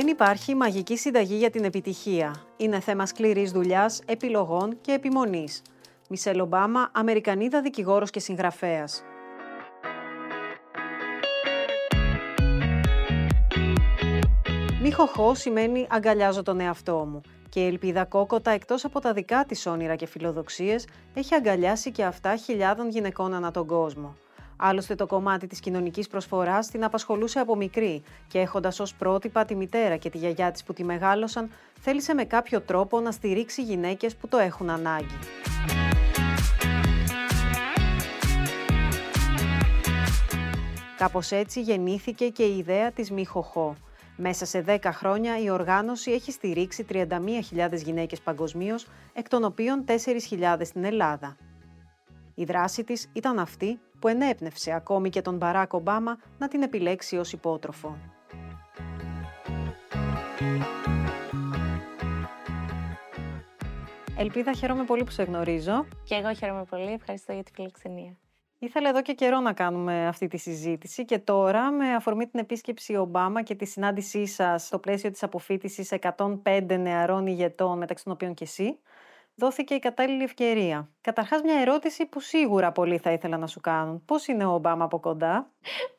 [0.00, 2.34] Δεν υπάρχει μαγική συνταγή για την επιτυχία.
[2.56, 5.62] Είναι θέμα σκληρής δουλειάς, επιλογών και επιμονής.
[6.08, 9.02] Μισελ Ομπάμα, Αμερικανίδα δικηγόρος και συγγραφέας.
[14.82, 17.20] Μη χωχώ σημαίνει αγκαλιάζω τον εαυτό μου.
[17.48, 22.04] Και η ελπίδα κόκοτα, εκτός από τα δικά της όνειρα και φιλοδοξίες, έχει αγκαλιάσει και
[22.04, 24.16] αυτά χιλιάδων γυναικών ανά τον κόσμο.
[24.62, 29.54] Άλλωστε το κομμάτι της κοινωνικής προσφοράς την απασχολούσε από μικρή και έχοντας ως πρότυπα τη
[29.54, 31.50] μητέρα και τη γιαγιά της που τη μεγάλωσαν,
[31.80, 35.18] θέλησε με κάποιο τρόπο να στηρίξει γυναίκες που το έχουν ανάγκη.
[40.96, 43.76] Κάπως έτσι γεννήθηκε και η ιδέα της Μη Χοχό.
[44.16, 47.06] Μέσα σε 10 χρόνια η οργάνωση έχει στηρίξει 31.000
[47.84, 51.36] γυναίκες παγκοσμίως, εκ των οποίων 4.000 στην Ελλάδα.
[52.34, 57.16] Η δράση της ήταν αυτή που ενέπνευσε ακόμη και τον Μπαράκ Ομπάμα να την επιλέξει
[57.16, 57.96] ως υπότροφο.
[64.18, 65.86] Ελπίδα, χαίρομαι πολύ που σε γνωρίζω.
[66.04, 66.92] Και εγώ χαίρομαι πολύ.
[66.92, 68.16] Ευχαριστώ για τη φιλοξενία.
[68.58, 72.96] Ήθελα εδώ και καιρό να κάνουμε αυτή τη συζήτηση και τώρα με αφορμή την επίσκεψη
[72.96, 78.34] Ομπάμα και τη συνάντησή σας στο πλαίσιο της αποφύτησης 105 νεαρών ηγετών μεταξύ των οποίων
[78.34, 78.78] και εσύ,
[79.40, 80.88] δόθηκε η κατάλληλη ευκαιρία.
[81.00, 84.04] Καταρχάς, μια ερώτηση που σίγουρα πολλοί θα ήθελα να σου κάνουν.
[84.04, 85.50] Πώς είναι ο Ομπάμα από κοντά,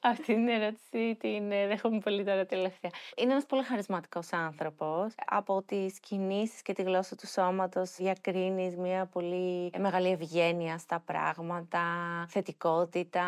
[0.02, 2.92] Αυτή την ερώτηση την ε, δέχομαι πολύ τώρα τελευταία.
[3.16, 5.14] Είναι ένας πολύ χαρισματικός άνθρωπος.
[5.26, 11.80] Από τις κινήσεις και τη γλώσσα του σώματος διακρίνει μια πολύ μεγάλη ευγένεια στα πράγματα,
[12.28, 13.24] θετικότητα.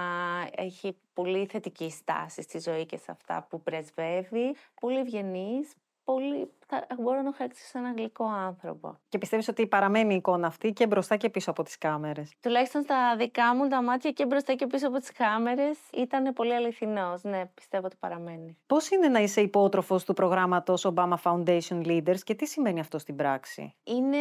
[0.55, 4.55] Έχει πολύ θετική στάση στη ζωή και σε αυτά που πρεσβεύει.
[4.81, 8.97] Πολύ ευγενής, πολύ, θα, μπορώ να χαρακτηρίσω έναν αγγλικό άνθρωπο.
[9.09, 12.81] Και πιστεύεις ότι παραμένει η εικόνα αυτή και μπροστά και πίσω από τις κάμερες; Τουλάχιστον
[12.81, 17.23] στα δικά μου τα μάτια και μπροστά και πίσω από τις κάμερες ήταν πολύ αληθινός.
[17.23, 18.57] Ναι, πιστεύω ότι παραμένει.
[18.65, 23.15] Πώς είναι να είσαι υπότροφος του προγράμματος Obama Foundation Leaders και τι σημαίνει αυτό στην
[23.15, 24.17] πράξη; Είναι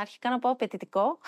[0.00, 1.18] αρχικά να πω απαιτητικό.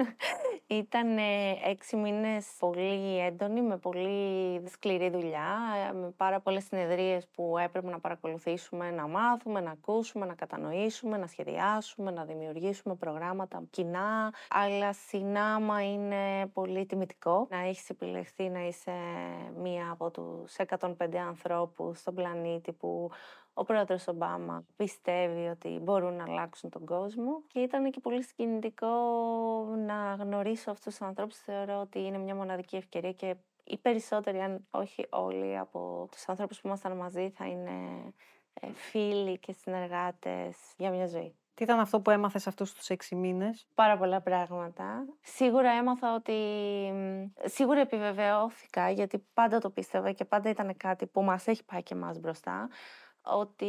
[0.82, 1.18] ήταν
[1.64, 5.58] έξι μήνες πολύ έντονοι, με πολύ σκληρή δουλειά,
[5.94, 11.26] με πάρα πολλές συνεδρίες που έπρεπε να παρακολουθήσουμε, να μάθουμε, να ακούσουμε, να κατανοήσουμε, να
[11.26, 14.32] σχεδιάσουμε, να δημιουργήσουμε προγράμματα κοινά.
[14.50, 18.92] Αλλά συνάμα είναι πολύ τιμητικό να έχεις επιλεχθεί να είσαι
[19.56, 23.10] μία από τους 105 ανθρώπους στον πλανήτη που
[23.54, 28.86] ο πρόεδρος Ομπάμα πιστεύει ότι μπορούν να αλλάξουν τον κόσμο και ήταν και πολύ συγκινητικό
[29.86, 31.36] να γνωρίσω αυτούς τους ανθρώπους.
[31.36, 36.60] Θεωρώ ότι είναι μια μοναδική ευκαιρία και οι περισσότεροι, αν όχι όλοι από τους ανθρώπους
[36.60, 38.12] που ήμασταν μαζί θα είναι ε,
[38.72, 41.34] φίλοι και συνεργάτες για μια ζωή.
[41.54, 45.04] Τι ήταν αυτό που έμαθες αυτούς τους έξι μήνες; Πάρα πολλά πράγματα.
[45.22, 46.34] Σίγουρα έμαθα ότι...
[47.44, 51.94] Σίγουρα επιβεβαιώθηκα, γιατί πάντα το πίστευα και πάντα ήταν κάτι που μας έχει πάει και
[51.94, 52.68] μας μπροστά,
[53.22, 53.64] ότι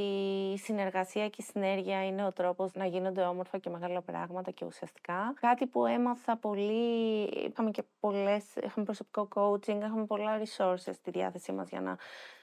[0.54, 4.66] η συνεργασία και η συνέργεια είναι ο τρόπος να γίνονται όμορφα και μεγάλα πράγματα και
[4.66, 5.34] ουσιαστικά.
[5.40, 11.52] Κάτι που έμαθα πολύ, είχαμε και πολλές, είχαμε προσωπικό coaching, είχαμε πολλά resources στη διάθεσή
[11.52, 11.98] μας για να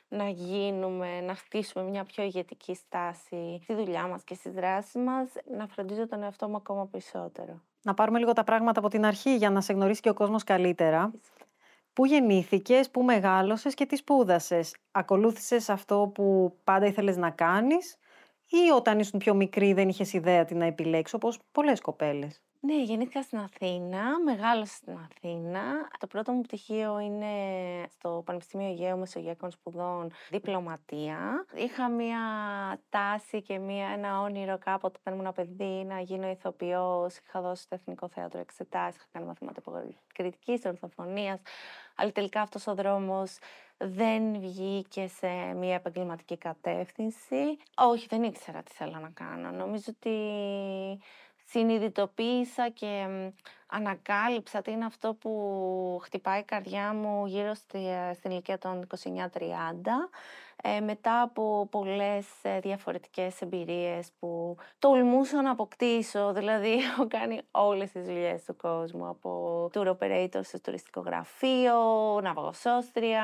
[0.09, 5.29] να γίνουμε, να χτίσουμε μια πιο ηγετική στάση στη δουλειά μας και στις δράσεις μας,
[5.57, 7.61] να φροντίζω τον εαυτό μου ακόμα περισσότερο.
[7.83, 10.45] Να πάρουμε λίγο τα πράγματα από την αρχή για να σε γνωρίσει και ο κόσμος
[10.45, 11.13] καλύτερα.
[11.93, 17.97] Πού γεννήθηκες, πού μεγάλωσες και τι σπούδασες; Ακολούθησες αυτό που πάντα ήθελες να κάνεις
[18.47, 22.83] ή όταν ήσουν πιο μικρή δεν είχες ιδέα τι να επιλέξεις, όπως πολλές κοπέλες; Ναι,
[22.83, 25.89] γεννήθηκα στην Αθήνα, μεγάλωσα στην Αθήνα.
[25.99, 27.27] Το πρώτο μου πτυχίο είναι
[27.91, 31.47] στο Πανεπιστήμιο Αιγαίου Μεσογειακών Σπουδών Διπλωματία.
[31.55, 32.19] Είχα μία
[32.89, 37.17] τάση και μία, ένα όνειρο κάποτε όταν ήμουν παιδί να γίνω ηθοποιός.
[37.17, 39.63] Είχα δώσει στο Εθνικό Θέατρο εξετάσεις, είχα κάνει μαθήματα
[40.15, 41.41] κριτικής, ορθοφωνίας.
[41.95, 43.39] Αλλά τελικά αυτός ο δρόμος
[43.79, 47.59] δεν βγήκε σε μία επαγγελματική κατεύθυνση.
[47.77, 49.51] Όχι, δεν ήξερα τι θέλω να κάνω.
[49.51, 50.19] Νομίζω ότι
[51.51, 53.07] συνειδητοποίησα και
[53.67, 57.79] ανακάλυψα τι είναι αυτό που χτυπάει η καρδιά μου γύρω στη,
[58.15, 58.97] στην ηλικία των 29-30
[60.63, 66.33] ε, μετά από πολλές ε, διαφορετικές εμπειρίες που τολμούσα να αποκτήσω.
[66.33, 71.75] Δηλαδή, έχω κάνει όλες τις δουλειές του κόσμου, από tour operator σε τουριστικό γραφείο,
[72.23, 73.23] ναυαγοσώστρια,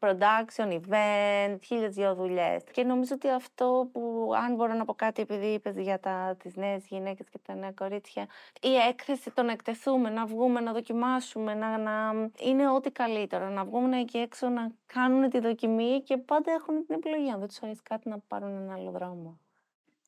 [0.00, 2.62] production, event, χίλιες δυο δουλειές.
[2.72, 6.56] Και νομίζω ότι αυτό που, αν μπορώ να πω κάτι επειδή είπες για τα, τις
[6.56, 8.26] νέες γυναίκες και τα νέα κορίτσια,
[8.60, 13.64] η έκθεση το να εκτεθούμε, να βγούμε, να δοκιμάσουμε, να, να είναι ό,τι καλύτερο, να
[13.64, 17.30] βγούμε εκεί έξω, να κάνουν τη δοκιμή και πάντα έχουν την επιλογή.
[17.30, 19.38] Αν δεν τους αρέσει κάτι, να πάρουν ένα άλλο δρόμο.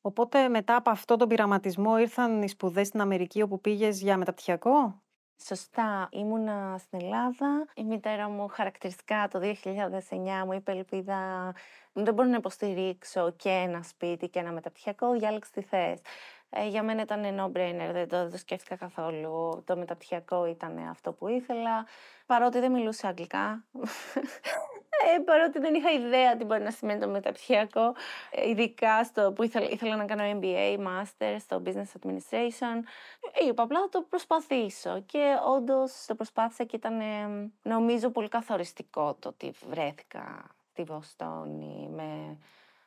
[0.01, 5.01] Οπότε μετά από αυτό τον πειραματισμό ήρθαν οι σπουδές στην Αμερική όπου πήγες για μεταπτυχιακό;
[5.45, 7.67] Σωστά, ήμουνα στην Ελλάδα.
[7.75, 11.53] Η μητέρα μου χαρακτηριστικά το 2009 μου είπε Ελπίδα
[11.93, 16.01] δεν μπορώ να υποστηρίξω και ένα σπίτι και ένα μεταπτυχιακό, διάλεξε τι θες.
[16.49, 19.63] Ε, για μένα ήταν no-brainer, δεν το, δεν σκέφτηκα καθόλου.
[19.65, 21.85] Το μεταπτυχιακό ήταν αυτό που ήθελα.
[22.25, 23.65] Παρότι δεν μιλούσα αγγλικά,
[25.15, 27.93] ε, παρότι δεν είχα ιδέα τι μπορεί να σημαίνει το μεταπτυχιακό,
[28.31, 32.77] ε, ειδικά στο που ήθελα, ήθελα να κάνω MBA, Master στο Business Administration.
[33.33, 37.01] Ε, είπα απλά θα το προσπαθήσω και όντως το προσπάθησα και ήταν
[37.63, 42.37] νομίζω πολύ καθοριστικό το ότι βρέθηκα στη Βοστόνη με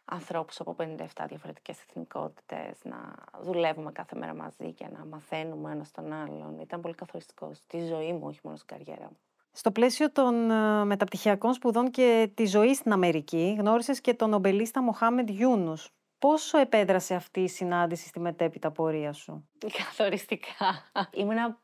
[0.04, 6.12] ανθρώπους από 57 διαφορετικές εθνικότητες, να δουλεύουμε κάθε μέρα μαζί και να μαθαίνουμε ένας τον
[6.12, 6.58] άλλον.
[6.60, 9.18] Ήταν πολύ καθοριστικό στη ζωή μου, όχι μόνο στην καριέρα μου.
[9.56, 14.82] Στο πλαίσιο των ε, μεταπτυχιακών σπουδών και τη ζωή στην Αμερική, γνώρισες και τον ομπελίστα
[14.82, 15.88] Μοχάμεντ Γιούνους.
[16.18, 19.48] Πόσο επέδρασε αυτή η συνάντηση στη μετέπειτα πορεία σου;
[19.78, 20.90] Καθοριστικά.
[21.10, 21.62] Ήμουνα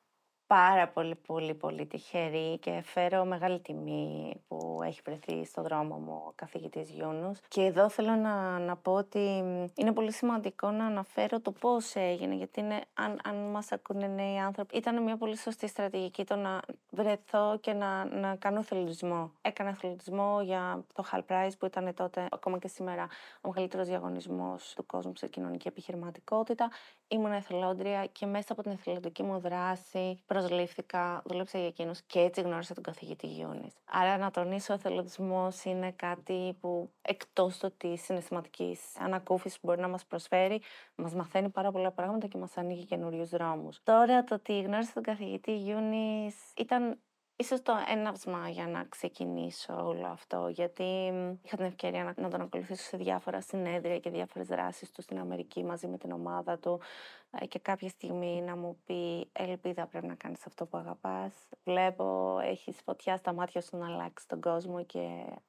[0.54, 6.12] πάρα πολύ πολύ πολύ τυχερή και φέρω μεγάλη τιμή που έχει βρεθεί στο δρόμο μου
[6.26, 7.40] ο καθηγητής Γιούνους.
[7.48, 9.44] Και εδώ θέλω να, να πω ότι
[9.74, 14.38] είναι πολύ σημαντικό να αναφέρω το πώς έγινε, γιατί είναι, αν, αν μας ακούνε νέοι
[14.38, 16.60] άνθρωποι, ήταν μια πολύ σωστή στρατηγική το να
[16.90, 19.32] βρεθώ και να, να κάνω εθελοντισμό.
[19.42, 23.08] Έκανα εθελοντισμό για το Hall Prize που ήταν τότε, ακόμα και σήμερα,
[23.40, 26.70] ο μεγαλύτερος διαγωνισμός του κόσμου σε κοινωνική επιχειρηματικότητα.
[27.08, 32.40] Ήμουν εθελόντρια και μέσα από την εθελοντική μου δράση προσλήφθηκα, δούλεψα για εκείνους και έτσι
[32.40, 33.70] γνώρισα τον καθηγητή Γιούνη.
[33.84, 39.88] Άρα να τονίσω, ο εθελοντισμός είναι κάτι που εκτός τη συναισθηματική ανακούφιση που μπορεί να
[39.88, 40.60] μας προσφέρει,
[40.94, 43.80] μας μαθαίνει πάρα πολλά πράγματα και μας ανοίγει καινούριους δρόμους.
[43.82, 46.98] Τώρα το ότι γνώρισα τον καθηγητή Γιούνη ήταν
[47.40, 52.40] ίσως το έναυσμα για να ξεκινήσω όλο αυτό, γιατί είχα την ευκαιρία να, να τον
[52.40, 56.80] ακολουθήσω σε διάφορα συνέδρια και διάφορες δράσεις του στην Αμερική μαζί με την ομάδα του
[57.19, 61.32] ε, και κάποια στιγμή να μου πει «Ελπίδα πρέπει να κάνεις αυτό που αγαπάς,
[61.64, 64.98] βλέπω έχεις φωτιά στα μάτια σου να αλλάξεις τον κόσμο και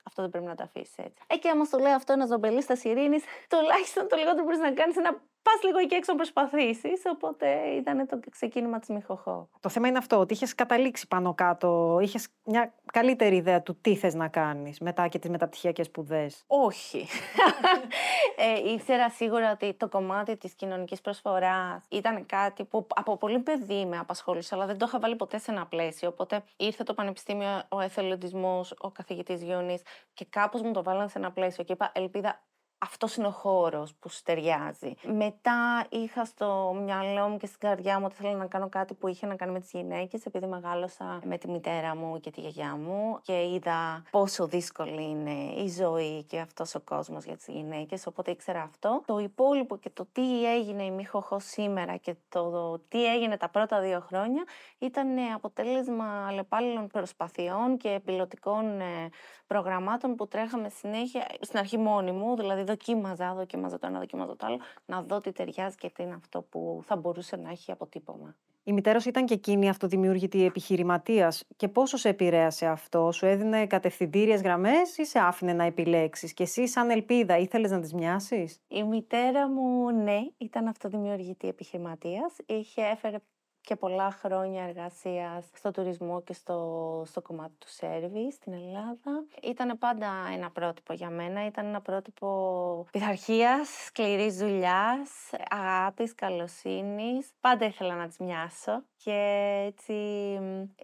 [0.03, 1.23] αυτό δεν πρέπει να το αφήσεις έτσι».
[1.27, 4.97] Ε, και άμα σου λέει αυτό ένας νομπελίστας ειρήνης, τουλάχιστον το λιγότερο μπορείς να κάνεις
[4.97, 7.01] ένα πας λίγο εκεί έξω να προσπαθήσεις.
[7.05, 7.47] Οπότε
[7.77, 9.49] ήταν το ξεκίνημα της Μιχοχώ.
[9.59, 13.95] Το θέμα είναι αυτό, ότι είχες καταλήξει πάνω κάτω, είχες μια καλύτερη ιδέα του τι
[13.95, 16.43] θες να κάνεις μετά και τις μεταπτυχιακές σπουδές.
[16.47, 17.07] Όχι.
[18.65, 23.85] ε, ήξερα σίγουρα ότι το κομμάτι της κοινωνικής προσφοράς ήταν κάτι που από πολύ παιδί
[23.85, 26.09] με απασχόλησε, αλλά δεν το είχα βάλει ποτέ σε ένα πλαίσιο.
[26.09, 29.81] Οπότε ήρθε το πανεπιστήμιο, ο εθελοντισμός, ο καθηγητής Γιούνη
[30.13, 32.41] και κάπως μου το βάλαν σε ένα πλαίσιο και είπα, Ελπίδα,
[32.83, 34.93] αυτός είναι ο χώρος που σου ταιριάζει.
[35.03, 39.07] Μετά είχα στο μυαλό μου και στην καρδιά μου ότι ήθελα να κάνω κάτι που
[39.07, 42.75] είχε να κάνει με τις γυναίκες, επειδή μεγάλωσα με τη μητέρα μου και τη γιαγιά
[42.75, 48.07] μου και είδα πόσο δύσκολη είναι η ζωή και αυτός ο κόσμος για τις γυναίκες.
[48.07, 49.01] Οπότε ήξερα αυτό.
[49.05, 53.81] Το υπόλοιπο και το τι έγινε η Μίχοχο σήμερα και το τι έγινε τα πρώτα
[53.81, 54.43] δύο χρόνια
[54.77, 59.09] ήταν αποτέλεσμα αλλεπάλληλων προσπαθειών και πιλωτικών ε,
[59.51, 64.45] προγραμμάτων που τρέχαμε συνέχεια στην αρχή μόνη μου, δηλαδή δοκίμαζα, δοκίμαζα το ένα, δοκίμαζα το
[64.45, 68.35] άλλο, να δω τι ταιριάζει και τι είναι αυτό που θα μπορούσε να έχει αποτύπωμα.
[68.63, 71.43] Η μητέρας σου ήταν και εκείνη αυτοδημιούργητη επιχειρηματίας.
[71.55, 76.43] Και πόσο σε επηρέασε αυτό, σου έδινε κατευθυντήριες γραμμές ή σε άφηνε να επιλέξεις; Και
[76.43, 82.35] εσύ, σαν ελπίδα, ήθελες να τις μοιάσεις; Η μητέρα μου, ναι, ήταν αυτοδημιουργητή επιχειρηματίας.
[82.45, 83.17] Είχε έφερε
[83.61, 89.25] και πολλά χρόνια εργασίας στο τουρισμό και στο, στο κομμάτι του σέρβις στην Ελλάδα.
[89.41, 91.45] Ήταν πάντα ένα πρότυπο για μένα.
[91.45, 95.09] Ήταν ένα πρότυπο πειθαρχίας, σκληρής δουλειάς,
[95.49, 97.31] αγάπης, καλοσύνης.
[97.39, 99.93] Πάντα ήθελα να τις μοιάσω και έτσι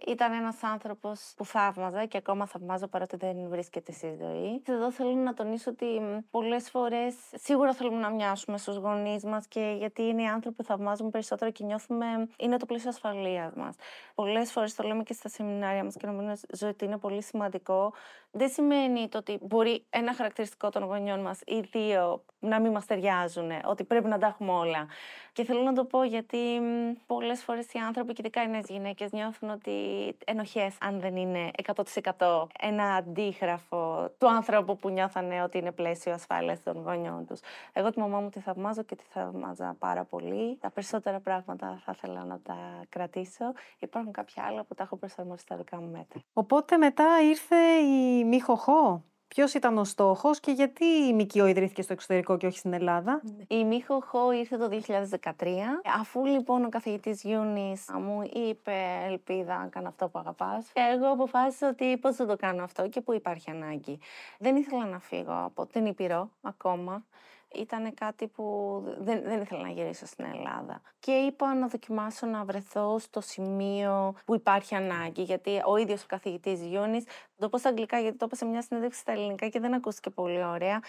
[0.06, 4.62] ήταν ένας άνθρωπος που θαύμαζα και ακόμα θαυμάζω παρότι δεν βρίσκεται στη ζωή.
[4.66, 5.86] Εδώ θέλω να τονίσω ότι
[6.30, 10.62] πολλές φορές σίγουρα θέλουμε να μοιάσουμε στους γονείς μας και γιατί είναι οι άνθρωποι που
[10.62, 12.06] θαυμάζουμε περισσότερο και νιώθουμε
[12.38, 13.76] είναι το πλαίσιο ασφαλείας μας.
[14.14, 16.32] Πολλές φορές το λέμε και στα σεμινάρια μας και νομίζω
[16.62, 17.92] ότι είναι πολύ σημαντικό.
[18.30, 22.84] Δεν σημαίνει το ότι μπορεί ένα χαρακτηριστικό των γονιών μας ή δύο να μην μας
[22.84, 24.86] ταιριάζουν, ότι πρέπει να τα έχουμε όλα.
[25.32, 26.38] Και θέλω να το πω γιατί
[27.06, 29.72] πολλές φορές οι άνθρωποι, και ειδικά οι νέες γυναίκες, νιώθουν ότι
[30.24, 31.50] ενοχές, αν δεν είναι
[32.16, 37.40] 100% ένα αντίγραφο του άνθρωπου που νιώθανε ότι είναι πλαίσιο ασφάλειας των γονιών τους.
[37.72, 40.56] Εγώ τη μαμά μου τη θαυμάζω και τη θαυμάζα πάρα πολύ.
[40.60, 42.56] Τα περισσότερα πράγματα θα ήθελα να τα
[42.88, 43.52] κρατήσω.
[43.78, 46.20] Υπάρχουν κάποια άλλα που τα έχω προσαρμόσει στα δικά μου μέτρα.
[46.32, 49.02] Οπότε μετά ήρθε η Μίχοχό.
[49.28, 53.22] Ποιος ήταν ο στόχος και γιατί η ΜΚΟ ιδρύθηκε στο εξωτερικό και όχι στην Ελλάδα.
[53.48, 54.68] Η Μίχοχο ήρθε το
[55.20, 55.30] 2013.
[56.00, 58.72] Αφού λοιπόν ο καθηγητής Γιούνης μου είπε
[59.06, 63.12] Ελπίδα, κάνω αυτό που αγαπάς, εγώ αποφάσισα ότι πώς θα το κάνω αυτό και που
[63.12, 63.98] υπάρχει ανάγκη.
[64.38, 67.04] Δεν ήθελα να φύγω από την Ήπειρο ακόμα.
[67.54, 68.44] Ήταν κάτι που
[68.98, 70.80] δεν, δεν ήθελα να γυρίσω στην Ελλάδα.
[71.00, 76.06] Και είπα να δοκιμάσω να βρεθώ στο σημείο που υπάρχει ανάγκη, γιατί ο ίδιος ο
[76.08, 77.04] καθηγητής Γιούνης,
[77.38, 80.10] το πω στα αγγλικά γιατί το είπα σε μια συνέντευξη στα ελληνικά και δεν ακούστηκε
[80.10, 80.82] πολύ ωραία.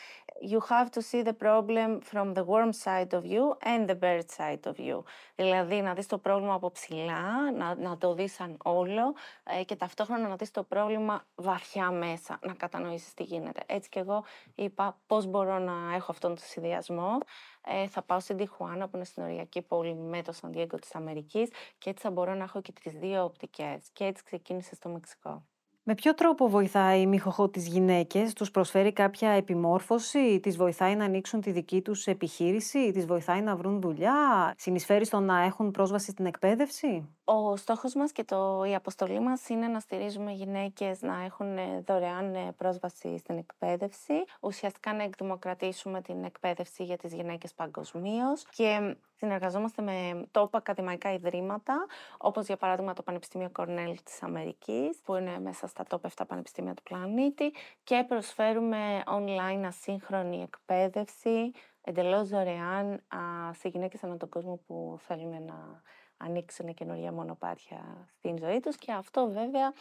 [0.51, 4.25] You have to see the problem from the warm side of you and the bird
[4.37, 5.03] side of you.
[5.35, 9.13] Δηλαδή να δεις το πρόβλημα από ψηλά, να, να το δεις σαν όλο
[9.59, 13.61] ε, και ταυτόχρονα να δεις το πρόβλημα βαθιά μέσα, να κατανοήσεις τι γίνεται.
[13.65, 14.23] Έτσι και εγώ
[14.55, 17.17] είπα πώς μπορώ να έχω αυτόν τον συνδυασμό.
[17.61, 21.49] Ε, θα πάω στην Τιχουάνα που είναι στην οριακή πόλη με το Σαντιέγκο της Αμερικής
[21.77, 23.89] και έτσι θα μπορώ να έχω και τις δύο οπτικές.
[23.93, 25.48] Και έτσι ξεκίνησε στο Μεξικό.
[25.91, 31.05] Με ποιο τρόπο βοηθάει η Μιχοχώ τις γυναίκες, τους προσφέρει κάποια επιμόρφωση, τις βοηθάει να
[31.05, 36.11] ανοίξουν τη δική τους επιχείρηση, τις βοηθάει να βρουν δουλειά, συνεισφέρει στο να έχουν πρόσβαση
[36.11, 41.23] στην εκπαίδευση; Ο στόχος μας και το, η αποστολή μας είναι να στηρίζουμε γυναίκες να
[41.25, 47.53] έχουν ε, δωρεάν ε, πρόσβαση στην εκπαίδευση, ουσιαστικά να εκδημοκρατήσουμε την εκπαίδευση για τις γυναίκες
[47.53, 51.85] παγκοσμίως και συνεργαζόμαστε με τόπα ακαδημαϊκά ιδρύματα,
[52.17, 56.73] όπως για παράδειγμα το Πανεπιστήμιο Κορνέλ της Αμερικής, που είναι μέσα στα top 7 πανεπιστήμια
[56.73, 63.03] του πλανήτη και προσφέρουμε online ασύγχρονη εκπαίδευση εντελώς δωρεάν
[63.51, 65.81] σε γυναίκες ανά τον κόσμο που θέλουν να
[66.19, 69.73] ανοίξουν καινούργια μονοπάτια στην ζωή τους και αυτό βέβαια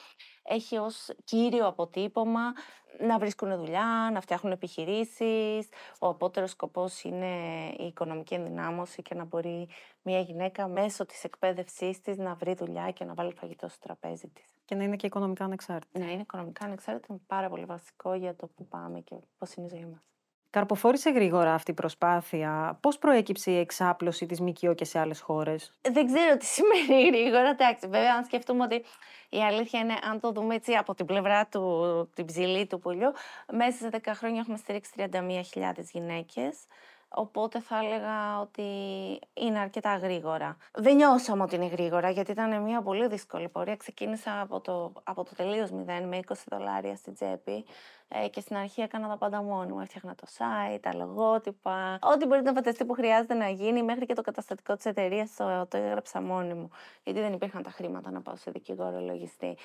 [0.43, 2.53] έχει ως κύριο αποτύπωμα
[3.01, 5.69] να βρίσκουν δουλειά, να φτιάχνουν επιχειρήσεις.
[5.99, 7.27] Ο απότερος σκοπός είναι
[7.79, 9.69] η οικονομική ενδυνάμωση και να μπορεί
[10.03, 14.29] μια γυναίκα μέσω της εκπαίδευσής της να βρει δουλειά και να βάλει φαγητό στο τραπέζι
[14.29, 14.45] της.
[14.65, 15.99] Και να είναι και οικονομικά ανεξάρτητη.
[15.99, 19.67] Να είναι οικονομικά ανεξάρτητη είναι πάρα πολύ βασικό για το που πάμε και πώς είναι
[19.67, 20.18] η ζωή μας.
[20.51, 22.79] Καρποφόρησε γρήγορα αυτή η προσπάθεια.
[22.83, 27.49] Πώς προέκυψε η εξάπλωση της ΜΚΟ και σε άλλες χώρες; Δεν ξέρω τι σημαίνει γρήγορα.
[27.49, 28.85] Εντάξει, βέβαια, αν σκεφτούμε ότι
[29.29, 33.13] η αλήθεια είναι, αν το δούμε έτσι από την πλευρά του, την ψηλή του πουλιού,
[33.53, 36.57] μέσα σε 10 χρόνια έχουμε στηρίξει 31.000 γυναίκες.
[37.09, 38.63] Οπότε θα έλεγα ότι
[39.35, 40.57] είναι αρκετά γρήγορα.
[40.73, 43.77] Δεν νιώσαμε ότι είναι γρήγορα, γιατί ήταν μια πολύ δύσκολη πορεία.
[43.77, 47.65] Ξεκίνησα από το, από το τελείως μηδέν με 20 δολάρια στην τσέπη
[48.09, 49.81] ε, και στην αρχή έκανα τα πάντα μόνη μου.
[49.81, 54.15] Έφτιαχνα το site, τα λογότυπα, ό,τι μπορείτε να φανταστείτε που χρειάζεται να γίνει, μέχρι και
[54.15, 56.71] το καταστατικό της εταιρείας το, το έγραψα μόνη μου.
[57.05, 59.57] Γιατί δεν υπήρχαν τα χρήματα να πάω σε δικηγόρο λογιστή.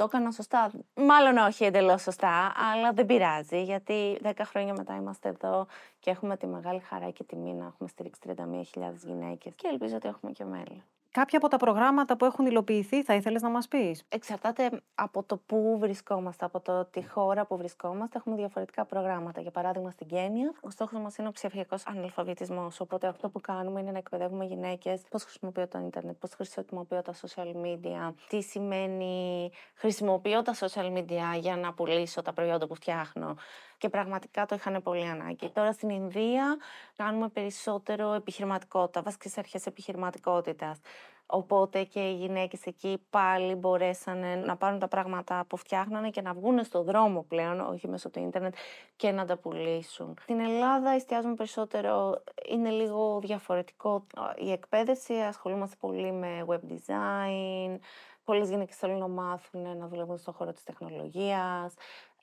[0.00, 0.70] Το έκανα σωστά.
[0.94, 5.66] Μάλλον όχι εντελώς σωστά, αλλά δεν πειράζει, γιατί 10 χρόνια μετά είμαστε εδώ
[5.98, 10.08] και έχουμε τη μεγάλη χαρά και τιμή να έχουμε στηρίξει 31.000 γυναίκες και ελπίζω ότι
[10.08, 10.84] έχουμε και μέλλον.
[11.12, 15.36] Κάποια από τα προγράμματα που έχουν υλοποιηθεί θα ήθελες να μας πεις; Εξαρτάται από το
[15.36, 18.18] πού βρισκόμαστε, από το τη χώρα που βρισκόμαστε.
[18.18, 19.40] Έχουμε διαφορετικά προγράμματα.
[19.40, 22.80] Για παράδειγμα, στην Κένια, ο στόχος μας είναι ο ψηφιακός αναλφαβητισμός.
[22.80, 27.14] Οπότε αυτό που κάνουμε είναι να εκπαιδεύουμε γυναίκες πώς χρησιμοποιώ το Ιντερνετ, πώς χρησιμοποιώ τα
[27.14, 33.36] social media, τι σημαίνει χρησιμοποιώ τα social media για να πουλήσω τα προϊόντα που φτιάχνω.
[33.80, 35.48] Και πραγματικά το είχαν πολύ ανάγκη.
[35.48, 36.56] Τώρα στην Ινδία
[36.96, 40.80] κάνουμε περισσότερο επιχειρηματικότητα, βασικέ αρχές επιχειρηματικότητας.
[41.26, 46.32] Οπότε και οι γυναίκες εκεί πάλι μπορέσαν να πάρουν τα πράγματα που φτιάχνανε και να
[46.32, 48.54] βγουν στο δρόμο πλέον, όχι μέσω του ίντερνετ,
[48.96, 50.16] και να τα πουλήσουν.
[50.20, 54.06] Στην Ελλάδα εστιάζουμε περισσότερο, είναι λίγο διαφορετικό
[54.36, 57.78] η εκπαίδευση, ασχολούμαστε πολύ με web design,
[58.24, 61.74] πολλές γυναίκες θέλουν να μάθουν να δουλεύουν στον χώρο της τεχνολογίας,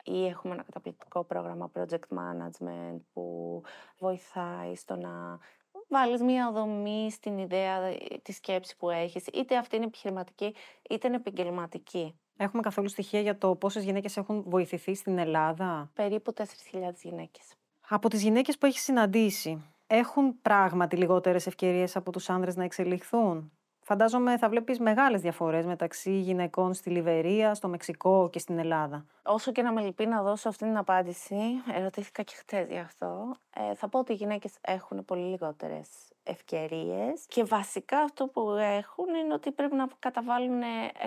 [0.07, 3.61] ή έχουμε ένα καταπληκτικό πρόγραμμα project management που
[3.97, 5.39] βοηθάει στο να
[5.87, 10.55] βάλεις μία δομή στην ιδέα, ε, τη σκέψη που έχεις, είτε αυτή είναι επιχειρηματική,
[10.89, 12.19] είτε είναι επαγγελματική.
[12.37, 17.55] Έχουμε καθόλου στοιχεία για το πόσες γυναίκες έχουν βοηθηθεί στην Ελλάδα; Περίπου 4.000 γυναίκες.
[17.89, 23.51] Από τις γυναίκες που έχεις συναντήσει, έχουν πράγματι λιγότερες ευκαιρίες από τους άνδρες να εξελιχθούν;
[23.89, 29.05] Φαντάζομαι θα βλέπεις μεγάλες διαφορές μεταξύ γυναικών στη Λιβερία, στο Μεξικό και στην Ελλάδα.
[29.23, 31.35] Όσο και να με λυπεί να δώσω αυτή την απάντηση,
[31.73, 35.87] ερωτήθηκα και χτες γι' αυτό, ε, θα πω ότι οι γυναίκες έχουν πολύ λιγότερες
[36.27, 40.61] ευκαιρίες και βασικά αυτό που έχουν είναι ότι πρέπει να καταβάλουν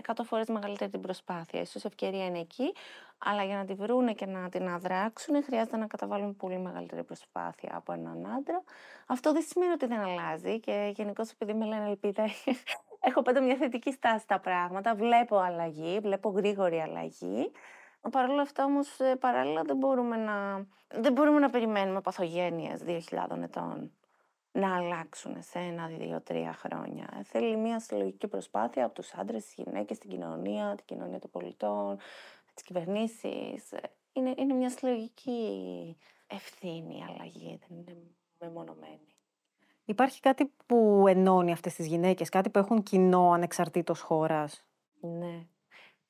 [0.06, 1.60] 100 φορές μεγαλύτερη την προσπάθεια.
[1.60, 2.72] Ίσως η ευκαιρία είναι εκεί,
[3.18, 7.72] αλλά για να τη βρούνε και να την αδράξουν χρειάζεται να καταβάλουν πολύ μεγαλύτερη προσπάθεια
[7.74, 8.62] από έναν άντρα.
[9.06, 12.24] Αυτό δεν σημαίνει ότι δεν αλλάζει και γενικώς επειδή με λένε ελπίδα
[13.08, 17.50] έχω πάντα μια θετική στάση στα πράγματα, βλέπω αλλαγή, βλέπω γρήγορη αλλαγή.
[18.10, 20.66] Παρ' όλα αυτά όμως ε, παράλληλα δεν μπορούμε να,
[21.00, 23.90] δεν μπορούμε να περιμένουμε παθογένειες 2.000 ετών
[24.52, 27.20] να αλλάξουν σε ένα, δύο, τρία χρόνια.
[27.24, 31.98] Θέλει μια συλλογική προσπάθεια από τους άντρες, τις γυναίκες, την κοινωνία, την κοινωνία των πολιτών,
[32.54, 33.72] τις κυβερνήσεις.
[34.12, 37.96] Είναι, είναι μια συλλογική ευθύνη η αλλαγή, δεν είναι
[38.38, 39.14] μεμονωμένη.
[39.84, 44.66] Υπάρχει κάτι που ενώνει αυτές τις γυναίκες, κάτι που έχουν κοινό ανεξαρτήτως χώρας;
[45.00, 45.46] Ναι.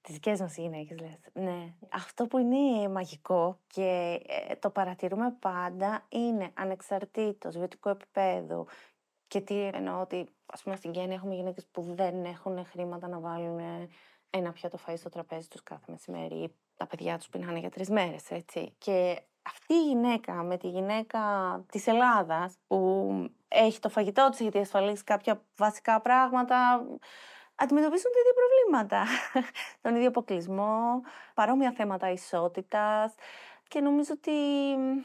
[0.01, 1.19] Τις δικές μας γυναίκες λες.
[1.33, 1.75] Ναι.
[1.93, 8.67] Αυτό που είναι μαγικό και ε, το παρατηρούμε πάντα είναι ανεξαρτήτως βιωτικού επίπεδου
[9.27, 13.21] και τι εννοώ ότι ας πούμε στην Κέννη έχουμε γυναίκες που δεν έχουν χρήματα να
[13.21, 13.61] βάλουν
[14.31, 18.31] ένα πιάτο φαΐ στο τραπέζι τους κάθε μεσημέρι τα παιδιά τους πεινάνε για τρεις μέρες,
[18.31, 18.75] έτσι.
[18.79, 21.21] Και αυτή η γυναίκα με τη γυναίκα
[21.71, 23.11] της Ελλάδας που
[23.49, 26.87] έχει το φαγητό της, έχει διασφαλίσει κάποια βασικά πράγματα,
[27.55, 28.35] αντιμετωπίζουν τα ίδια
[28.71, 29.05] προβλήματα.
[29.83, 31.01] Τον ίδιο αποκλεισμό,
[31.35, 33.15] παρόμοια θέματα ισότητας
[33.69, 34.31] και νομίζω ότι...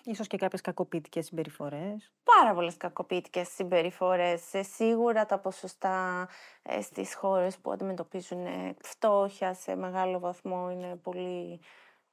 [0.03, 2.11] Ίσως και κάποιες κακοποιητικές συμπεριφορές.
[2.23, 4.53] Πάρα πολλές κακοποιητικές συμπεριφορές.
[4.53, 6.27] Ε, σίγουρα τα ποσοστά
[6.61, 8.45] ε, στις χώρες που αντιμετωπίζουν
[8.81, 11.59] φτώχεια σε μεγάλο βαθμό είναι πολύ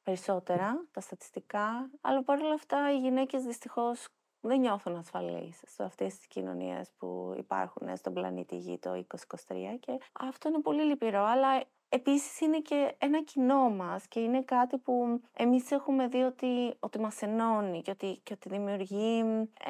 [0.02, 1.90] περισσότερα, τα στατιστικά.
[2.00, 4.08] Αλλά παρόλα αυτά οι γυναίκες δυστυχώς
[4.42, 9.98] δεν νιώθουν ασφαλείς σε αυτές τις κοινωνίες που υπάρχουν στον πλανήτη Γη το 2023 και
[10.12, 15.20] αυτό είναι πολύ λυπηρό, αλλά επίσης είναι και ένα κοινό μας και είναι κάτι που
[15.32, 19.24] εμείς έχουμε δει ότι, ότι μας ενώνει και ότι, και ότι δημιουργεί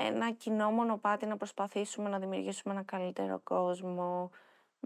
[0.07, 4.31] ένα κοινό μονοπάτι να προσπαθήσουμε να δημιουργήσουμε ένα καλύτερο κόσμο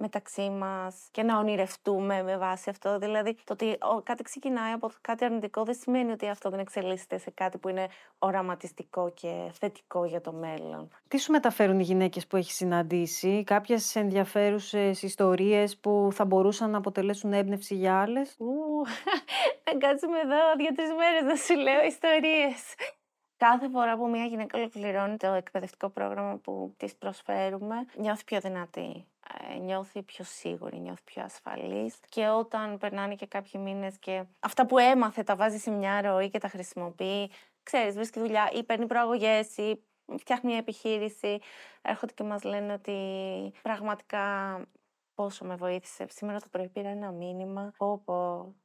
[0.00, 2.98] μεταξύ μας και να ονειρευτούμε με βάση αυτό.
[2.98, 7.30] Δηλαδή, το ότι κάτι ξεκινάει από κάτι αρνητικό δεν σημαίνει ότι αυτό δεν εξελίσσεται σε
[7.30, 7.88] κάτι που είναι
[8.18, 10.88] οραματιστικό και θετικό για το μέλλον.
[11.08, 16.78] Τι σου μεταφέρουν οι γυναίκες που έχεις συναντήσει, κάποιες ενδιαφέρουσες ιστορίες που θα μπορούσαν να
[16.78, 18.36] αποτελέσουν έμπνευση για άλλες;
[19.72, 22.74] Να κάτσουμε εδώ δύο-τρεις μέρες να σου λέω ιστορίες.
[23.36, 29.06] Κάθε φορά που μια γυναίκα ολοκληρώνει το εκπαιδευτικό πρόγραμμα που της προσφέρουμε, νιώθει πιο δυνατή.
[29.50, 34.66] Ε, νιώθει πιο σίγουρη, νιώθει πιο ασφαλής και όταν περνάνε και κάποιοι μήνες και αυτά
[34.66, 37.30] που έμαθε τα βάζει σε μια ροή και τα χρησιμοποιεί,
[37.62, 39.82] ξέρεις, βρίσκει δουλειά ή παίρνει προαγωγές ή
[40.18, 41.38] φτιάχνει μια επιχείρηση,
[41.82, 42.98] έρχονται και μας λένε ότι
[43.62, 44.56] πραγματικά
[45.16, 46.06] πόσο με βοήθησε.
[46.08, 48.12] Σήμερα το πρωί πήρα ένα μήνυμα, όπου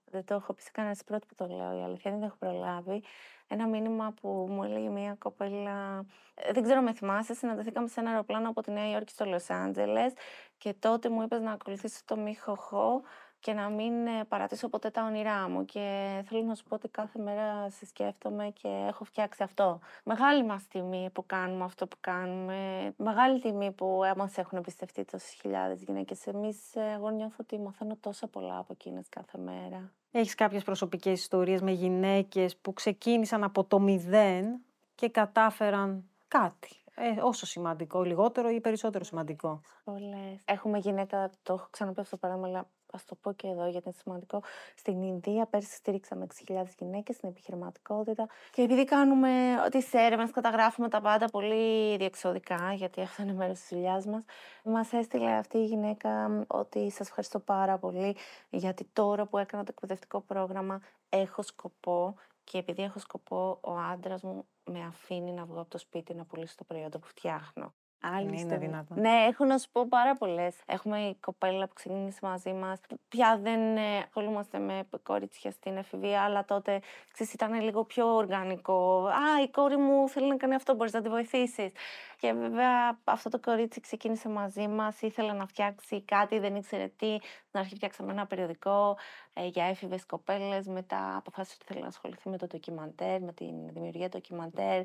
[0.05, 2.35] δεν το έχω πει σε κανένα πρώτη που το λέω, η αλήθεια δεν το έχω
[2.39, 3.03] προλάβει.
[3.47, 8.09] Ένα μήνυμα που μου έλεγε μια κοπέλα, ε, δεν ξέρω με θυμάσαι, συναντηθήκαμε σε ένα
[8.09, 10.13] αεροπλάνο από τη Νέα Υόρκη στο Λος Άντζελες
[10.57, 13.01] και τότε μου είπες να ακολουθήσω το Μίχοχο
[13.41, 15.65] και να μην ε, παρατήσω ποτέ τα όνειρά μου.
[15.65, 15.79] Και
[16.25, 19.79] θέλω να σου πω ότι κάθε μέρα συσκέφτομαι και έχω φτιάξει αυτό.
[20.03, 22.93] Μεγάλη μας τιμή που κάνουμε αυτό που κάνουμε.
[22.97, 26.27] Μεγάλη τιμή που μας έχουν εμπιστευτεί τόσες χιλιάδες γυναίκες.
[26.27, 29.91] Εμείς, ε, εγώ νιώθω ότι μαθαίνω τόσα πολλά από εκείνες κάθε μέρα.
[30.11, 34.61] Έχεις κάποιες προσωπικές ιστορίες με γυναίκες που ξεκίνησαν από το μηδέν
[34.95, 40.41] και κατάφεραν κάτι; Ε, όσο σημαντικό, λιγότερο ή περισσότερο σημαντικό; Πολλές.
[40.45, 43.87] Έχουμε γυναίκα, το έχω ξαναπεί αυτό το παράδειγμα, αλλά ας το πω και εδώ γιατί
[43.87, 44.41] είναι σημαντικό.
[44.75, 48.27] Στην Ινδία πέρσι στηρίξαμε 6.000 γυναίκες στην επιχειρηματικότητα.
[48.51, 49.29] Και επειδή κάνουμε
[49.69, 54.23] τι έρευνες, καταγράφουμε τα πάντα πολύ διεξοδικά, γιατί αυτό είναι μέρος τη δουλειάς μας,
[54.63, 58.15] μας έστειλε αυτή η γυναίκα ότι σας ευχαριστώ πάρα πολύ,
[58.49, 64.21] γιατί τώρα που έκανα το εκπαιδευτικό πρόγραμμα έχω σκοπό και επειδή έχω σκοπό, ο άντρας
[64.21, 67.73] μου με αφήνει να βγω από το σπίτι να πουλήσω το προϊόντο που φτιάχνω.
[68.03, 68.99] Άλλη είναι δυνατόν.
[68.99, 70.55] Ναι, έχω να σου πω πάρα πολλές.
[70.65, 72.79] Έχουμε η κοπέλα που ξεκίνησε μαζί μας.
[73.07, 76.81] Πια δεν ε, ασχολούμαστε με κορίτσια στην εφηβεία, αλλά τότε
[77.13, 79.05] ξέρεις, ήταν λίγο πιο οργανικό.
[79.05, 81.71] Α, η κόρη μου θέλει να κάνει αυτό, μπορείς να τη βοηθήσεις.
[82.17, 87.17] Και βέβαια αυτό το κορίτσι ξεκίνησε μαζί μας, ήθελε να φτιάξει κάτι, δεν ήξερε τι.
[87.21, 88.97] Στην αρχή φτιάξαμε ένα περιοδικό
[89.33, 90.67] ε, για έφηβες κοπέλες.
[90.67, 94.83] Μετά αποφάσισε ότι θέλει να ασχοληθεί με το ντοκιμαντέρ, με τη δημιουργία ντοκιμαντέρ.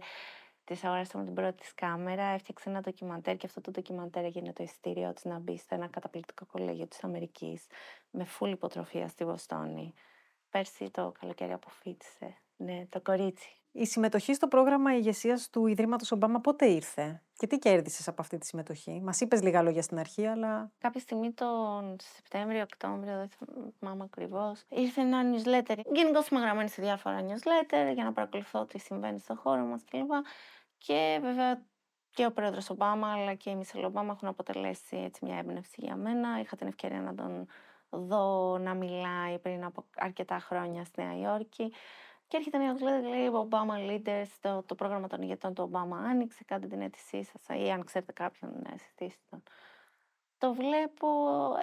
[0.67, 4.63] Της αγοράσαμε την πρώτη της κάμερα, έφτιαξε ένα ντοκιμαντέρ και αυτό το ντοκιμαντέρ έγινε το
[4.63, 7.67] ειστήριό της να μπει σε ένα καταπληκτικό κολέγιο της Αμερικής
[8.11, 9.95] με φούλη υποτροφία στη Βοστόνη.
[10.51, 12.37] Πέρσι το καλοκαίρι αποφύτησε.
[12.57, 13.61] Ναι, το κορίτσι.
[13.79, 18.39] Η συμμετοχή στο πρόγραμμα ηγεσίας του Ιδρύματος Ομπάμα πότε ήρθε και τι κέρδισες από αυτή
[18.39, 20.71] τη συμμετοχή; Μας είπες λίγα λόγια στην αρχή, αλλά.
[20.79, 23.29] Κάποια στιγμή τον Σεπτέμβριο, Οκτώβριο, δεν
[23.79, 25.79] θυμάμαι ακριβώς, ήρθε ένα newsletter.
[25.93, 30.11] Γενικώ είμαι γραμμένη σε διάφορα newsletter για να παρακολουθώ τι συμβαίνει στον χώρο μας κλπ.
[30.79, 31.63] Και βέβαια
[32.11, 35.97] και ο πρόεδρος Ομπάμα αλλά και η Μισελ Ομπάμα έχουν αποτελέσει έτσι μια έμπνευση για
[35.97, 36.41] μένα.
[36.41, 37.47] Είχα την ευκαιρία να τον
[37.91, 41.73] δω να μιλάει πριν από αρκετά χρόνια στη Νέα Υόρκη.
[42.29, 46.45] Και έρχεται μια δουλειά, λέει Obama Leaders, το, το πρόγραμμα των ηγετών του Obama άνοιξε,
[46.45, 49.43] κάντε την αίτησή σας ή αν ξέρετε κάποιον, ναι, συστήστε τον.
[50.39, 51.09] Το βλέπω,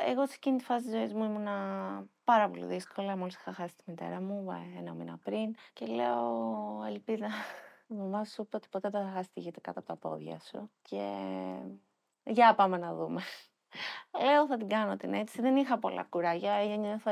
[0.08, 3.76] εγώ σε εκείνη τη φάση της ζωής μου ήμουνα πάρα πολύ δύσκολα, μόλις είχα χάσει
[3.76, 4.47] τη μητέρα μου
[4.78, 7.30] ένα μήνα πριν και λέω ελπίδα
[7.93, 10.71] η μαμά σου είπε ότι ποτέ δεν θα χάσει τη κάτω από τα πόδια σου.
[10.82, 11.15] Και
[12.23, 13.21] για πάμε να δούμε.
[14.23, 15.41] Λέω θα την κάνω την έτσι.
[15.41, 16.78] Δεν είχα πολλά κουράγια.
[16.78, 17.12] Νιώθω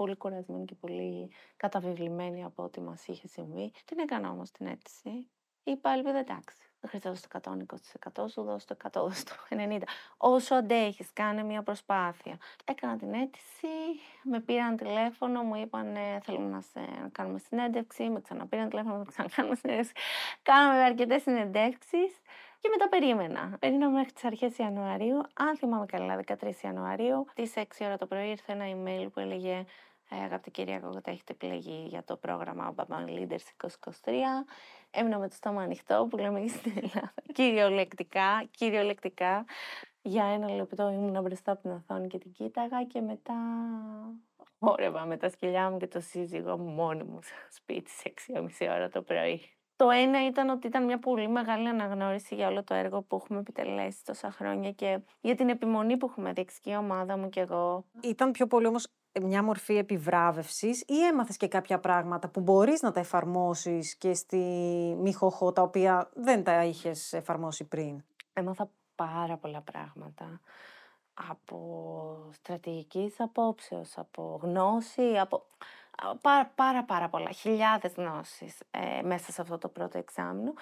[0.00, 3.72] πολύ κουρασμένη και πολύ καταβεβλημένη από ό,τι μας είχε συμβεί.
[3.84, 5.28] Την έκανα όμως την αίτηση.
[5.62, 6.70] Είπα, ελπίδα εντάξει.
[6.80, 7.56] Δεν χρειάζεται το
[8.22, 9.82] 120%, σου δώσω το 100, δώσω το 90%.
[10.16, 12.38] Όσο αντέχεις, κάνε μια προσπάθεια.
[12.64, 13.66] Έκανα την αίτηση,
[14.22, 19.04] με πήραν τηλέφωνο, μου είπαν θέλουμε να, σε, να κάνουμε συνέντευξη, με ξαναπήραν τηλέφωνο, να
[19.04, 19.92] ξανακάνουμε συνέντευξη.
[20.42, 22.20] Κάναμε αρκετές συνεντεύξεις
[22.60, 23.56] και μετά περίμενα.
[23.58, 25.16] Περίμενα μέχρι τις αρχές Ιανουαρίου.
[25.34, 29.52] Αν θυμάμαι καλά, 13 Ιανουαρίου, τι 6 ώρα το πρωί ήρθε ένα email που έλεγε
[29.52, 29.64] ε,
[30.16, 34.12] αγαπητή κυρία Κόκοτα, έχετε επιλεγεί για το πρόγραμμα Obama Leaders 2023.
[34.90, 37.14] Έμεινα με το στόμα ανοιχτό που λέμε στην Ελλάδα.
[37.34, 39.44] κυριολεκτικά, κυριολεκτικά.
[40.02, 43.34] Για ένα λεπτό ήμουν μπροστά από την οθόνη και την κοίταγα και μετά
[44.58, 48.12] όρευα με τα σκυλιά μου και το σύζυγό μου μόνη μου στο σπίτι σε
[48.60, 49.40] 6.30 ώρα το πρωί.
[49.76, 53.38] Το ένα ήταν ότι ήταν μια πολύ μεγάλη αναγνώριση για όλο το έργο που έχουμε
[53.38, 57.40] επιτελέσει τόσα χρόνια και για την επιμονή που έχουμε δείξει και η ομάδα μου και
[57.40, 57.84] εγώ.
[58.02, 58.86] Ήταν πιο πολύ όμως
[59.22, 64.36] μια μορφή επιβράβευσης ή έμαθες και κάποια πράγματα που μπορείς να τα εφαρμόσεις και στη
[65.00, 70.40] Μιχοχώ τα οποία δεν τα είχες εφαρμόσει πριν; Έμαθα πάρα πολλά πράγματα
[71.28, 75.46] από στρατηγικής απόψεως, από γνώση, από
[76.20, 80.52] πάρα πάρα, πάρα πολλά, χιλιάδες γνώσεις ε, μέσα σε αυτό το πρώτο εξάμεινο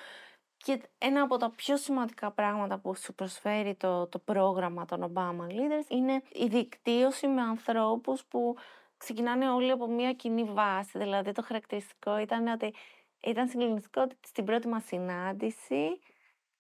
[0.64, 5.46] και ένα από τα πιο σημαντικά πράγματα που σου προσφέρει το, το πρόγραμμα των Obama
[5.50, 8.56] Leaders είναι η δικτύωση με ανθρώπους που
[8.96, 10.98] ξεκινάνε όλοι από μια κοινή βάση.
[10.98, 12.74] Δηλαδή το χαρακτηριστικό ήταν ότι
[13.20, 15.98] ήταν συγκλονιστικό ότι στην πρώτη μας συνάντηση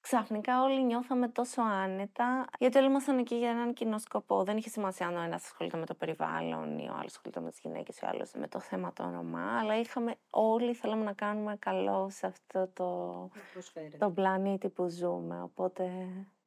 [0.08, 4.44] ξαφνικά όλοι νιώθαμε τόσο άνετα, γιατί όλοι ήμασταν εκεί για έναν κοινό σκοπό.
[4.44, 7.50] Δεν είχε σημασία αν ο ένας ασχολείται με το περιβάλλον ή ο άλλος ασχολείται με
[7.50, 11.12] τις γυναίκες ή ο άλλος με το θέμα των Ρωμά, αλλά είχαμε όλοι θέλαμε να
[11.12, 13.30] κάνουμε καλό σε αυτό το,
[13.98, 15.42] το πλανήτη που ζούμε.
[15.42, 15.90] Οπότε.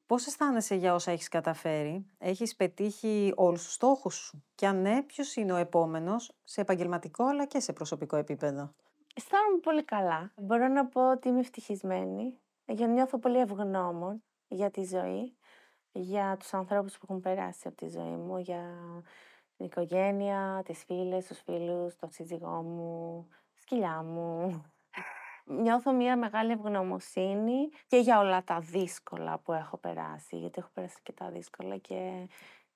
[0.05, 5.01] Πώς αισθάνεσαι για όσα έχεις καταφέρει, έχεις πετύχει όλους τους στόχους σου; Και αν ναι,
[5.01, 8.73] ποιος είναι ο επόμενος σε επαγγελματικό αλλά και σε προσωπικό επίπεδο;
[9.15, 10.31] Αισθάνομαι πολύ καλά.
[10.35, 15.37] Μπορώ να πω ότι είμαι ευτυχισμένη για νιώθω πολύ ευγνώμων για τη ζωή,
[15.91, 18.63] για τους ανθρώπους που έχουν περάσει από τη ζωή μου, για
[19.57, 24.61] την οικογένεια, τις φίλες, τους φίλους, τον σύζυγό μου, σκυλιά μου.
[25.45, 30.99] Νιώθω μια μεγάλη ευγνωμοσύνη και για όλα τα δύσκολα που έχω περάσει, γιατί έχω περάσει
[31.03, 32.27] και τα δύσκολα και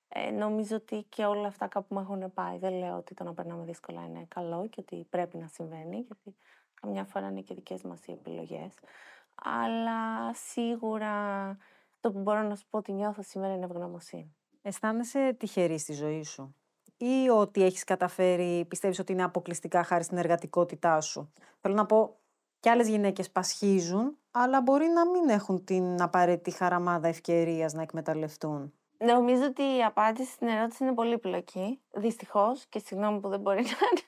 [0.08, 2.58] ε, νομίζω ότι και όλα αυτά κάπου μου έχουν πάει.
[2.58, 6.36] Δεν λέω ότι το να περνάμε δύσκολα είναι καλό και ότι πρέπει να συμβαίνει, γιατί
[6.74, 8.74] καμιά φορά είναι και δικές μας οι επιλογές
[9.42, 11.56] αλλά σίγουρα
[12.00, 14.36] το που μπορώ να σου πω ότι νιώθω σήμερα είναι ευγνωμοσύνη.
[14.62, 16.54] Αισθάνεσαι τυχερή στη ζωή σου
[16.96, 22.16] ή ότι έχεις καταφέρει, πιστεύεις ότι είναι αποκλειστικά χάρη στην εργατικότητά σου; Θέλω να πω,
[22.60, 28.72] και άλλες γυναίκες πασχίζουν, αλλά μπορεί να μην έχουν την απαραίτητη χαραμάδα ευκαιρίας να εκμεταλλευτούν.
[28.98, 31.80] Νομίζω ότι η απάντηση στην ερώτηση είναι πολύ πλοκή.
[31.90, 34.00] Δυστυχώς, και συγγνώμη που δεν μπορεί να είναι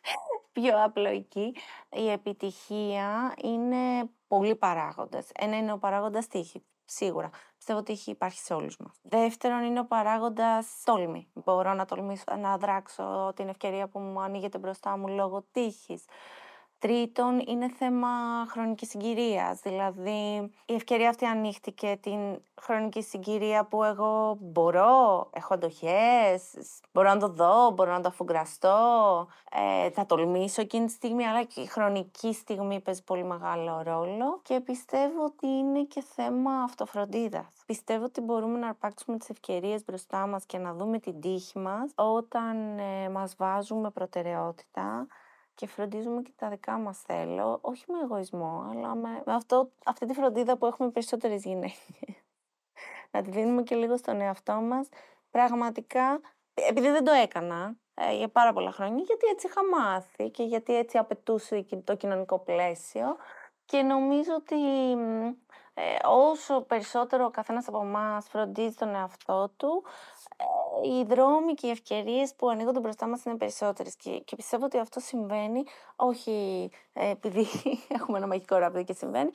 [0.60, 1.54] πιο απλοϊκή,
[1.90, 5.30] η επιτυχία είναι πολλοί παράγοντες.
[5.34, 6.62] Ένα είναι ο παράγοντας τύχη.
[6.84, 7.30] Σίγουρα.
[7.56, 9.00] Πιστεύω ότι τύχη υπάρχει σε όλους μας.
[9.02, 11.28] Δεύτερον, είναι ο παράγοντας τόλμη.
[11.32, 16.04] Μπορώ να τολμήσω να δράξω την ευκαιρία που μου ανοίγεται μπροστά μου λόγω τύχης.
[16.80, 18.08] Τρίτον, είναι θέμα
[18.48, 19.60] χρονικής συγκυρίας.
[19.60, 22.18] Δηλαδή, η ευκαιρία αυτή ανοίχτηκε την
[22.60, 26.40] χρονική συγκυρία που εγώ μπορώ, έχω αντοχέ,
[26.92, 28.78] μπορώ να το δω, μπορώ να το αφουγκραστώ,
[29.84, 34.40] ε, θα τολμήσω εκείνη τη στιγμή, αλλά και η χρονική στιγμή παίζει πολύ μεγάλο ρόλο
[34.42, 37.46] και πιστεύω ότι είναι και θέμα αυτοφροντίδας.
[37.66, 41.92] Πιστεύω ότι μπορούμε να αρπάξουμε τις ευκαιρίες μπροστά μας και να δούμε την τύχη μας
[41.94, 45.06] όταν ε, μας βάζουμε προτεραιότητα
[45.58, 50.06] και φροντίζουμε και τα δικά μας θέλω, όχι με εγωισμό, αλλά με, με αυτό, αυτή
[50.06, 51.88] τη φροντίδα που έχουμε περισσότερες γυναίκες.
[53.12, 54.88] να τη δίνουμε και λίγο στον εαυτό μας.
[55.30, 56.20] Πραγματικά,
[56.54, 60.76] επειδή δεν το έκανα ε, για πάρα πολλά χρόνια, γιατί έτσι είχα μάθει και γιατί
[60.76, 63.16] έτσι απαιτούσε το κοινωνικό πλαίσιο
[63.64, 64.56] και νομίζω ότι
[65.74, 69.84] ε, όσο περισσότερο ο καθένας από εμάς φροντίζει τον εαυτό του,
[70.17, 70.17] ε,
[70.82, 73.96] οι δρόμοι και οι ευκαιρίες που ανοίγονται μπροστά μας είναι περισσότερες.
[73.96, 75.64] Και, και πιστεύω ότι αυτό συμβαίνει
[75.96, 77.46] όχι ε, επειδή
[77.98, 79.30] έχουμε ένα μαγικό ραβδί και συμβαίνει,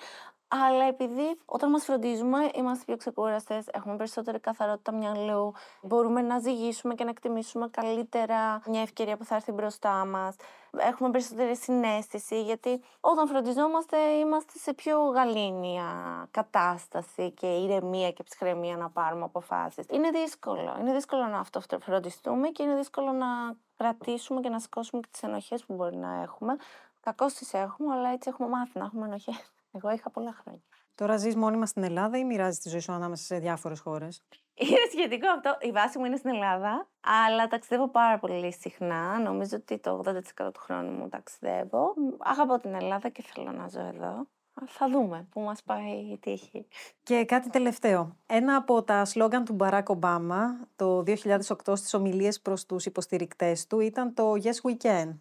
[0.48, 6.94] αλλά επειδή όταν μας φροντίζουμε είμαστε πιο ξεκούραστες, έχουμε περισσότερη καθαρότητα μυαλού, μπορούμε να ζυγίσουμε
[6.94, 10.36] και να εκτιμήσουμε καλύτερα μια ευκαιρία που θα έρθει μπροστά μας,
[10.78, 15.86] έχουμε περισσότερη συνέστηση, γιατί όταν φροντιζόμαστε είμαστε σε πιο γαλήνια
[16.32, 19.86] κατάσταση και ηρεμία και ψυχραιμία να πάρουμε αποφάσεις.
[19.90, 23.28] Είναι δύσκολο, είναι δύσκολο να αυτοφροντιστούμε και είναι δύσκολο να
[23.78, 26.56] κρατήσουμε και να σηκώσουμε και τις ενοχές που μπορεί να έχουμε.
[27.00, 29.54] Κακώς τις έχουμε, αλλά έτσι έχουμε μάθει να έχουμε ενοχές.
[29.72, 30.62] Εγώ είχα πολλά χρόνια.
[30.96, 34.22] Τώρα ζεις μόνιμα στην Ελλάδα ή μοιράζεις τη ζωή σου ανάμεσα σε διάφορες χώρες;
[34.54, 35.58] Είναι σχετικό αυτό.
[35.68, 36.90] Η βάση μου είναι στην Ελλάδα,
[37.26, 39.20] αλλά ταξιδεύω πάρα πολύ συχνά.
[39.20, 41.94] Νομίζω ότι το 80% του χρόνου μου ταξιδεύω.
[42.20, 44.28] Αγαπώ την Ελλάδα και θέλω να ζω εδώ.
[44.66, 46.68] θα δούμε που μας πάει η τύχη.
[47.04, 48.18] Και κάτι τελευταίο.
[48.26, 53.80] Ένα από τα σλόγκαν του Μπαράκ Ομπάμα το 2008 στις ομιλίες προς τους υποστηρικτές του
[53.80, 55.18] ήταν το «Yes we can».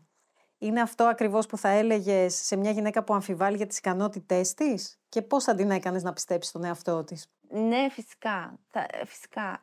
[0.59, 5.02] Είναι αυτό ακριβώς που θα έλεγες σε μια γυναίκα που αμφιβάλλει για τις ικανότητές της;
[5.13, 8.59] Και πώς θα την έκανες να πιστέψεις στον εαυτό της; Ναι, φυσικά.
[9.05, 9.63] Φυσικά,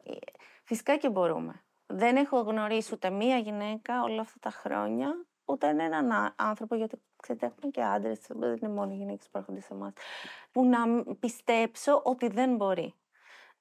[0.63, 1.63] φυσικά και μπορούμε.
[1.87, 7.45] Δεν έχω γνωρίσει ούτε μία γυναίκα όλα αυτά τα χρόνια ούτε έναν άνθρωπο, γιατί ξέρετε,
[7.45, 9.93] έχουμε και άντρες, δεν είναι μόνο οι γυναίκες που έρχονται σε εμάς,
[10.51, 10.79] που να
[11.19, 12.93] πιστέψω ότι δεν μπορεί.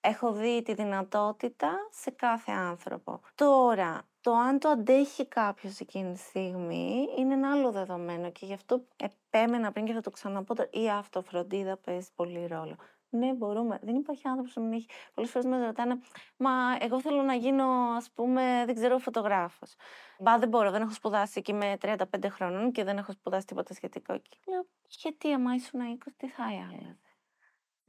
[0.01, 3.21] Έχω δει τη δυνατότητα σε κάθε άνθρωπο.
[3.35, 8.53] Τώρα, το αν το αντέχει κάποιος εκείνη τη στιγμή είναι ένα άλλο δεδομένο και γι'
[8.53, 12.77] αυτό επέμενα πριν και θα το ξαναπώ, η αυτοφροντίδα παίζει πολύ ρόλο.
[13.11, 13.79] Ναι, μπορούμε.
[13.83, 14.87] Δεν υπάρχει άνθρωπος που μην έχει.
[15.15, 15.99] Πολλές φορές με ρωτάνε,
[16.37, 17.65] Μα εγώ θέλω να γίνω,
[17.97, 19.75] ας πούμε, δεν ξέρω, φωτογράφος.
[20.19, 20.71] Μπα, δεν μπορώ.
[20.71, 24.19] Δεν έχω σπουδάσει εκεί με 35 χρόνων και δεν έχω σπουδάσει τίποτα σχετικό.
[24.19, 26.99] Και λέω, Γιατί, άμα ήσουν 20, τι θα άλλαζε.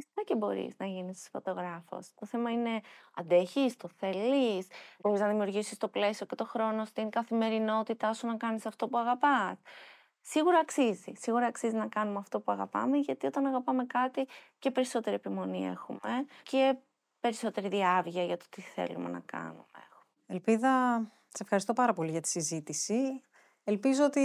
[0.02, 2.14] Φυσικά και μπορείς να γίνεις φωτογράφος.
[2.20, 2.82] Το θέμα είναι
[3.16, 4.68] αντέχεις, το θέλεις,
[5.00, 8.98] μπορείς να δημιουργήσεις το πλαίσιο και το χρόνο στην καθημερινότητά σου να κάνεις αυτό που
[8.98, 9.58] αγαπάς.
[10.22, 11.14] Σίγουρα αξίζει.
[11.16, 14.28] Σίγουρα αξίζει να κάνουμε αυτό που αγαπάμε, γιατί όταν αγαπάμε κάτι
[14.60, 16.76] και περισσότερη επιμονή έχουμε και
[17.20, 19.66] περισσότερη διάβια για το τι θέλουμε να κάνουμε.
[20.28, 23.22] Ελπίδα, σε ευχαριστώ πάρα πολύ για τη συζήτηση.
[23.70, 24.22] Ελπίζω ότι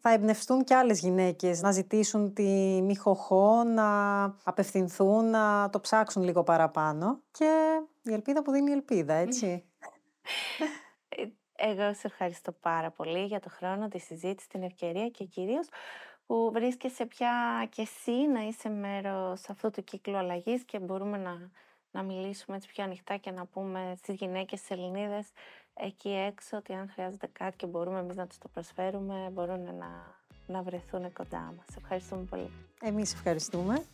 [0.00, 2.42] θα εμπνευστούν και άλλες γυναίκες να ζητήσουν τη
[2.82, 7.20] μη χοχό, να απευθυνθούν, να το ψάξουν λίγο παραπάνω.
[7.30, 9.64] Και η ελπίδα που δίνει η ελπίδα, έτσι.
[11.60, 15.68] Εγώ σε ευχαριστώ πάρα πολύ για το χρόνο, τη συζήτηση, την ευκαιρία και κυρίως
[16.26, 21.50] που βρίσκεσαι πια και εσύ να είσαι μέρος αυτού του κύκλου αλλαγής και μπορούμε να,
[21.90, 25.28] να μιλήσουμε έτσι πιο ανοιχτά και να πούμε στις γυναίκες στις Ελληνίδες
[25.74, 30.16] εκεί έξω ότι αν χρειάζεται κάτι και μπορούμε εμείς να τους το προσφέρουμε μπορούν να,
[30.46, 31.76] να βρεθούν κοντά μας.
[31.76, 32.50] Ευχαριστούμε πολύ.
[32.82, 33.84] Εμείς ευχαριστούμε.